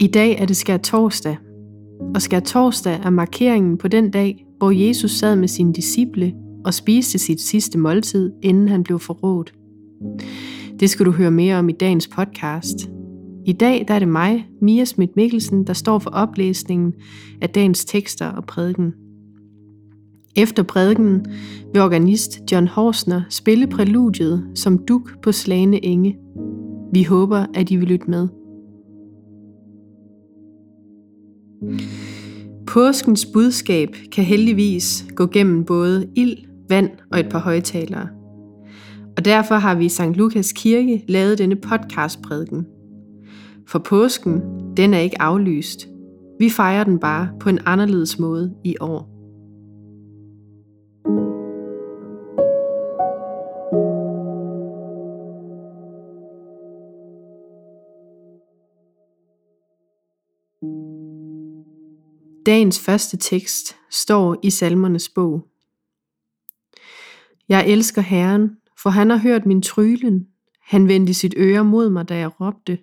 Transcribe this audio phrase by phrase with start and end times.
[0.00, 1.36] I dag er det skær torsdag,
[2.14, 6.34] og skær torsdag er markeringen på den dag, hvor Jesus sad med sine disciple
[6.64, 9.54] og spiste sit sidste måltid, inden han blev forrådt.
[10.80, 12.90] Det skal du høre mere om i dagens podcast.
[13.46, 16.94] I dag der er det mig, Mia Schmidt Mikkelsen, der står for oplæsningen
[17.40, 18.92] af dagens tekster og prædiken.
[20.36, 21.26] Efter prædiken
[21.72, 26.18] vil organist John Horsner spille præludiet som duk på slagende enge.
[26.92, 28.28] Vi håber, at I vil lytte med.
[32.66, 36.36] Påskens budskab kan heldigvis gå gennem både ild,
[36.68, 38.08] vand og et par højtalere.
[39.16, 40.02] Og derfor har vi i St.
[40.14, 42.66] Lukas Kirke lavet denne podcastprædiken.
[43.68, 44.42] For påsken,
[44.76, 45.88] den er ikke aflyst.
[46.38, 49.11] Vi fejrer den bare på en anderledes måde i år.
[62.46, 65.48] Dagens første tekst står i Salmernes bog.
[67.48, 70.28] Jeg elsker Herren, for han har hørt min trylen.
[70.60, 72.78] Han vendte sit øre mod mig, da jeg råbte.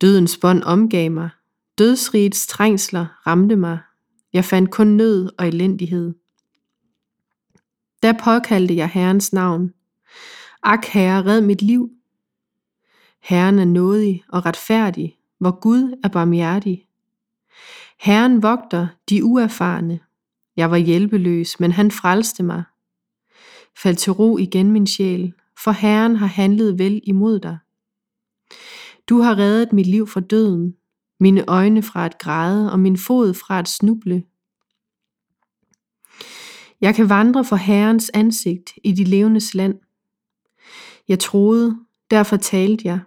[0.00, 1.30] Dødens bånd omgav mig.
[1.78, 3.78] Dødsrigets trængsler ramte mig.
[4.32, 6.14] Jeg fandt kun nød og elendighed.
[8.02, 9.72] Da påkaldte jeg Herrens navn.
[10.62, 11.90] Ak, Herre, red mit liv.
[13.20, 16.87] Herren er nådig og retfærdig, hvor Gud er barmhjertig.
[18.00, 20.00] Herren vogter de uerfarne.
[20.56, 22.62] Jeg var hjælpeløs, men han frelste mig.
[23.82, 25.32] Fald til ro igen, min sjæl,
[25.64, 27.58] for Herren har handlet vel imod dig.
[29.08, 30.74] Du har reddet mit liv fra døden,
[31.20, 34.24] mine øjne fra at græde og min fod fra at snuble.
[36.80, 39.78] Jeg kan vandre for Herrens ansigt i de levendes land.
[41.08, 41.78] Jeg troede,
[42.10, 43.00] derfor talte jeg.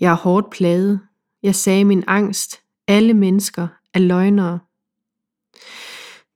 [0.00, 1.00] Jeg er hårdt plaget.
[1.42, 4.58] Jeg sagde min angst, alle mennesker er løgnere.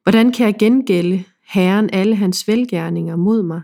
[0.02, 3.62] Hvordan kan jeg gengælde Herren alle hans velgærninger mod mig?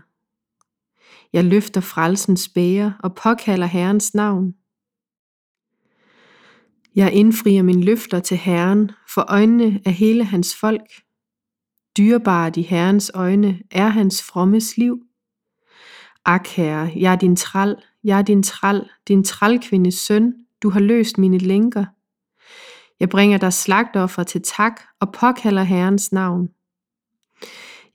[1.33, 4.53] Jeg løfter frelsens bæger og påkalder Herrens navn.
[6.95, 10.91] Jeg indfrier mine løfter til Herren for øjnene af hele hans folk.
[11.97, 14.99] Dyrebare i Herrens øjne er hans frommes liv.
[16.25, 20.33] Ak, Herre, jeg er din træl, jeg er din træl, din trælkvindes søn,
[20.63, 21.85] du har løst mine lænker.
[22.99, 26.49] Jeg bringer dig slagtoffer til tak og påkalder Herrens navn.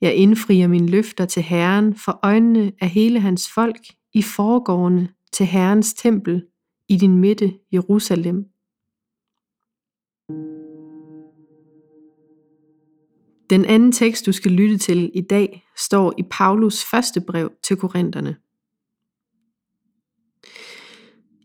[0.01, 3.77] Jeg indfrier mine løfter til Herren for øjnene af hele hans folk
[4.13, 6.45] i foregårdene til Herrens tempel
[6.89, 8.45] i din midte, Jerusalem.
[13.49, 17.77] Den anden tekst, du skal lytte til i dag, står i Paulus første brev til
[17.77, 18.37] Korintherne.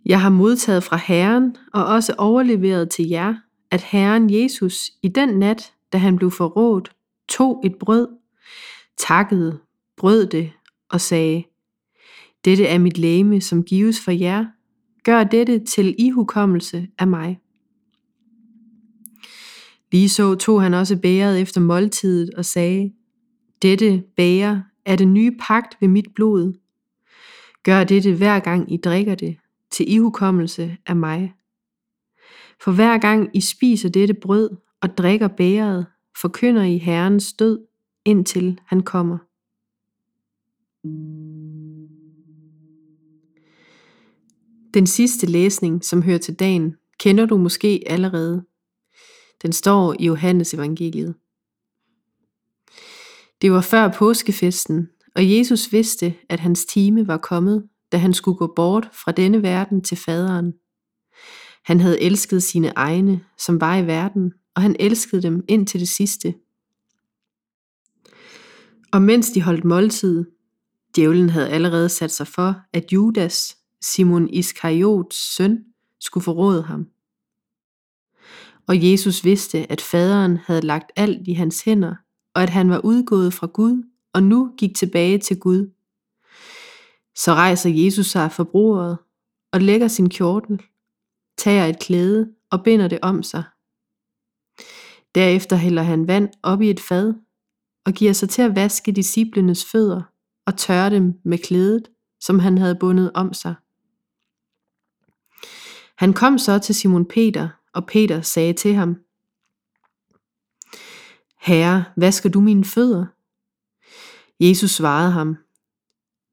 [0.07, 3.35] Jeg har modtaget fra Herren og også overleveret til jer,
[3.71, 6.93] at Herren Jesus i den nat, da han blev forrådt,
[7.29, 8.09] tog et brød,
[8.97, 9.59] takkede,
[9.97, 10.53] brød det
[10.89, 11.45] og sagde,
[12.45, 14.47] Dette er mit læme, som gives for jer.
[15.05, 17.41] Gør dette til ihukommelse af mig.
[19.93, 22.93] Lige så tog han også bæret efter måltidet og sagde,
[23.63, 26.53] Dette bære er det nye pagt ved mit blod.
[27.63, 29.37] Gør dette hver gang I drikker det,
[29.71, 31.33] til ihukommelse af mig.
[32.65, 34.51] For hver gang I spiser dette brød
[34.81, 35.87] og drikker bæret,
[36.21, 37.59] forkynder I Herrens død,
[38.05, 39.19] indtil han kommer.
[44.75, 48.45] Den sidste læsning, som hører til dagen, kender du måske allerede.
[49.43, 51.15] Den står i Johannes evangeliet.
[53.43, 58.37] Det var før påskefesten, og Jesus vidste, at hans time var kommet, da han skulle
[58.37, 60.53] gå bort fra denne verden til faderen.
[61.65, 65.81] Han havde elsket sine egne, som var i verden, og han elskede dem ind til
[65.81, 66.35] det sidste.
[68.93, 70.25] Og mens de holdt måltid,
[70.97, 75.65] djævlen havde allerede sat sig for, at Judas, Simon Iskariots søn,
[76.01, 76.87] skulle forråde ham.
[78.67, 81.95] Og Jesus vidste, at faderen havde lagt alt i hans hænder,
[82.35, 83.83] og at han var udgået fra Gud,
[84.13, 85.71] og nu gik tilbage til Gud.
[87.15, 88.99] Så rejser Jesus sig fra bordet
[89.53, 90.63] og lægger sin kjortel
[91.41, 93.45] tager et klæde og binder det om sig.
[95.15, 97.15] Derefter hælder han vand op i et fad
[97.85, 100.03] og giver sig til at vaske disciplenes fødder
[100.47, 101.89] og tørre dem med klædet,
[102.21, 103.55] som han havde bundet om sig.
[105.97, 108.97] Han kom så til Simon Peter, og Peter sagde til ham,
[111.41, 113.07] Herre, vasker du mine fødder?
[114.41, 115.37] Jesus svarede ham,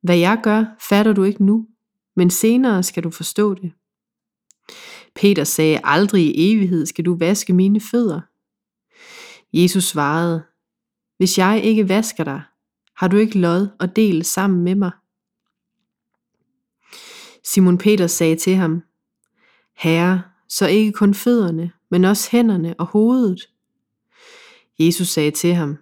[0.02, 1.68] Hvad jeg gør, fatter du ikke nu,
[2.16, 3.72] men senere skal du forstå det.
[5.18, 8.22] Peter sagde, aldrig i evighed skal du vaske mine fødder.
[9.54, 10.44] Jesus svarede,
[11.18, 12.42] Hvis jeg ikke vasker dig,
[12.96, 14.92] har du ikke lod og del sammen med mig.
[17.44, 18.84] Simon Peter sagde til ham,
[19.78, 23.50] Herre, så ikke kun fødderne, men også hænderne og hovedet.
[24.80, 25.78] Jesus sagde til ham,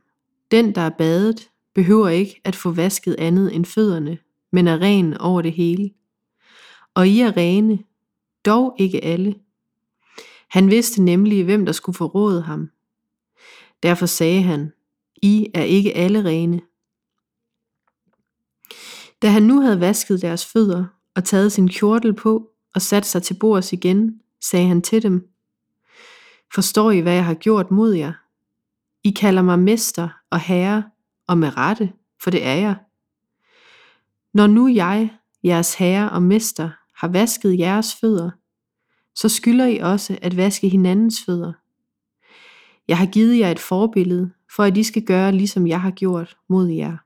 [0.52, 4.18] Den, der er badet, behøver ikke at få vasket andet end fødderne,
[4.52, 5.92] men er ren over det hele.
[6.94, 7.80] Og I er rene,
[8.46, 9.36] dog ikke alle.
[10.50, 12.70] Han vidste nemlig, hvem der skulle forråde ham.
[13.84, 14.72] Derfor sagde han,
[15.22, 16.62] I er ikke alle rene.
[19.22, 23.24] Da han nu havde vasket deres fødder og taget sin kjortel på og sat sig
[23.24, 25.28] til bords igen, sagde han til dem,
[26.56, 28.14] Forstår I, hvad jeg har gjort mod jer?
[29.04, 30.84] I kalder mig mester og herre,
[31.28, 31.94] og med rette,
[32.24, 32.76] for det er jeg.
[34.34, 35.10] Når nu jeg,
[35.44, 38.32] jeres herre og mester, har vasket jeres fødder,
[39.16, 41.54] så skylder I også at vaske hinandens fødder.
[42.88, 46.38] Jeg har givet jer et forbillede, for at I skal gøre, ligesom jeg har gjort
[46.50, 46.98] mod jer.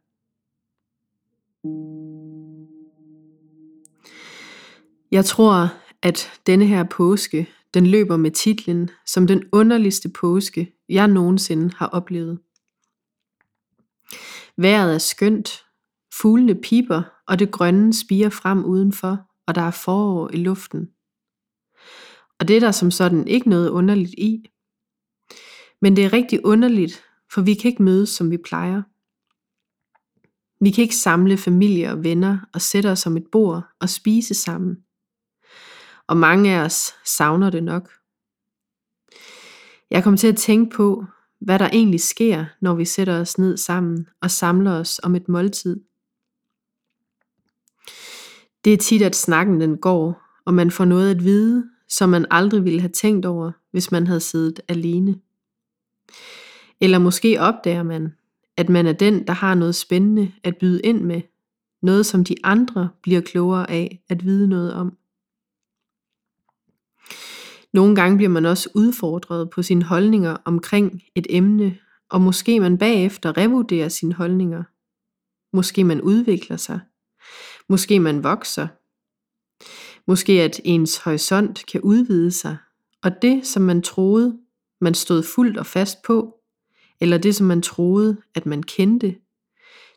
[5.11, 11.07] Jeg tror, at denne her påske, den løber med titlen som den underligste påske, jeg
[11.07, 12.39] nogensinde har oplevet.
[14.57, 15.65] Vejret er skønt,
[16.21, 20.89] fuglene piper, og det grønne spiger frem udenfor, og der er forår i luften.
[22.39, 24.49] Og det er der som sådan ikke noget underligt i.
[25.81, 27.03] Men det er rigtig underligt,
[27.33, 28.81] for vi kan ikke mødes, som vi plejer.
[30.63, 34.33] Vi kan ikke samle familie og venner og sætte os om et bord og spise
[34.33, 34.77] sammen.
[36.07, 37.91] Og mange af os savner det nok.
[39.89, 41.05] Jeg kom til at tænke på,
[41.41, 45.29] hvad der egentlig sker, når vi sætter os ned sammen og samler os om et
[45.29, 45.88] måltid.
[48.65, 52.25] Det er tit, at snakken den går, og man får noget at vide, som man
[52.31, 55.19] aldrig ville have tænkt over, hvis man havde siddet alene.
[56.81, 58.13] Eller måske opdager man,
[58.57, 61.21] at man er den, der har noget spændende at byde ind med,
[61.81, 64.97] noget som de andre bliver klogere af at vide noget om.
[67.73, 71.77] Nogle gange bliver man også udfordret på sine holdninger omkring et emne,
[72.09, 74.63] og måske man bagefter revurderer sine holdninger.
[75.55, 76.79] Måske man udvikler sig.
[77.69, 78.67] Måske man vokser.
[80.07, 82.57] Måske at ens horisont kan udvide sig,
[83.03, 84.39] og det, som man troede,
[84.81, 86.39] man stod fuldt og fast på,
[86.99, 89.15] eller det, som man troede, at man kendte,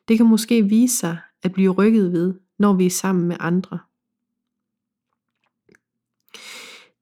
[0.09, 3.79] det kan måske vise sig at blive rykket ved, når vi er sammen med andre.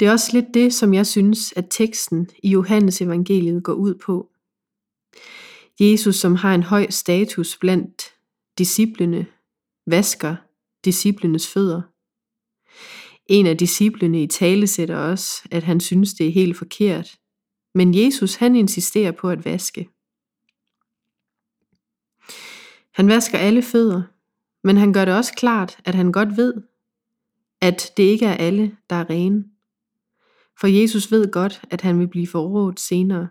[0.01, 3.95] Det er også lidt det, som jeg synes, at teksten i Johannes evangeliet går ud
[3.95, 4.31] på.
[5.81, 8.03] Jesus, som har en høj status blandt
[8.59, 9.27] disciplene,
[9.87, 10.37] vasker
[10.85, 11.83] disciplenes fødder.
[13.27, 17.19] En af disciplene i tale sætter også, at han synes, det er helt forkert.
[17.75, 19.89] Men Jesus, han insisterer på at vaske.
[22.95, 24.03] Han vasker alle fødder,
[24.65, 26.55] men han gør det også klart, at han godt ved,
[27.61, 29.45] at det ikke er alle, der er rene.
[30.61, 33.29] For Jesus ved godt, at han vil blive forrådt senere.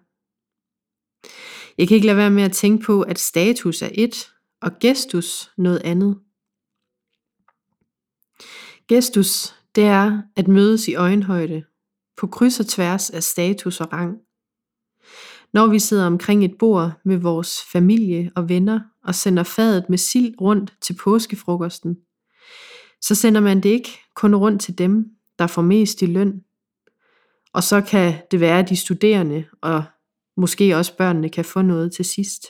[1.78, 4.32] Jeg kan ikke lade være med at tænke på, at status er et,
[4.62, 6.20] og gestus noget andet.
[8.90, 11.64] Gestus, det er at mødes i øjenhøjde,
[12.18, 14.18] på kryds og tværs af status og rang.
[15.54, 19.98] Når vi sidder omkring et bord med vores familie og venner og sender fadet med
[19.98, 21.98] sild rundt til påskefrokosten,
[23.02, 25.06] så sender man det ikke kun rundt til dem,
[25.40, 26.44] der får mest i løn,
[27.54, 29.84] og så kan det være, at de studerende og
[30.38, 32.46] måske også børnene kan få noget til sidst.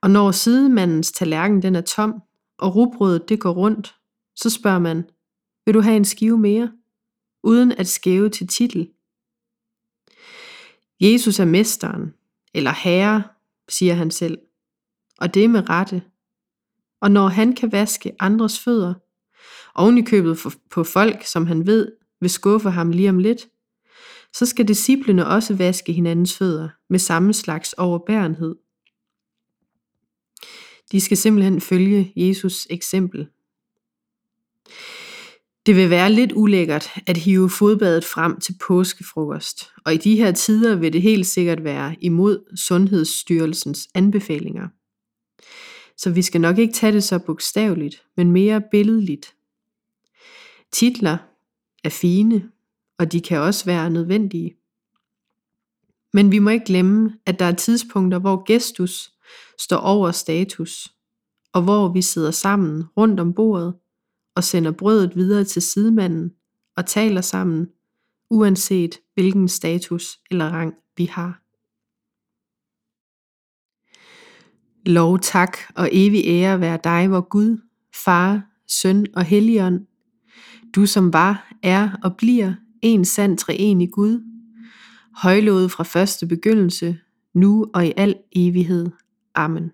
[0.00, 2.22] Og når sidemandens tallerken den er tom,
[2.60, 3.96] og rugbrødet det går rundt,
[4.36, 5.04] så spørger man,
[5.66, 6.72] vil du have en skive mere?
[7.42, 8.90] Uden at skæve til titel.
[11.00, 12.14] Jesus er mesteren,
[12.54, 13.22] eller herre,
[13.68, 14.38] siger han selv.
[15.18, 16.02] Og det er med rette.
[17.00, 18.94] Og når han kan vaske andres fødder,
[19.74, 20.38] oven i købet
[20.70, 23.48] på folk, som han ved vil skuffe ham lige om lidt,
[24.32, 28.56] så skal disciplene også vaske hinandens fødder med samme slags overbærenhed.
[30.92, 33.28] De skal simpelthen følge Jesus eksempel.
[35.66, 40.32] Det vil være lidt ulækkert at hive fodbadet frem til påskefrokost, og i de her
[40.32, 44.68] tider vil det helt sikkert være imod Sundhedsstyrelsens anbefalinger.
[45.96, 49.34] Så vi skal nok ikke tage det så bogstaveligt, men mere billedligt.
[50.72, 51.18] Titler
[51.84, 52.50] er fine,
[52.98, 54.56] og de kan også være nødvendige.
[56.12, 59.12] Men vi må ikke glemme, at der er tidspunkter, hvor gestus
[59.58, 60.92] står over status,
[61.52, 63.74] og hvor vi sidder sammen rundt om bordet
[64.36, 66.30] og sender brødet videre til sidemanden
[66.76, 67.68] og taler sammen,
[68.30, 71.42] uanset hvilken status eller rang vi har.
[74.86, 77.58] Lov, tak og evig ære være dig, vor Gud,
[77.94, 79.86] Far, Søn og Helligånd,
[80.74, 84.20] du som var, er og bliver en sand treenig Gud,
[85.16, 86.98] højlovet fra første begyndelse,
[87.34, 88.86] nu og i al evighed.
[89.34, 89.72] Amen.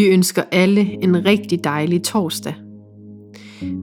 [0.00, 2.54] Vi ønsker alle en rigtig dejlig torsdag.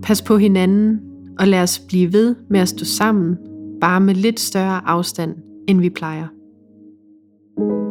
[0.04, 1.00] Pas på hinanden,
[1.40, 3.38] og lad os blive ved med at stå sammen,
[3.82, 5.36] bare med lidt større afstand,
[5.68, 6.28] end vi plejer.
[7.58, 7.87] thank you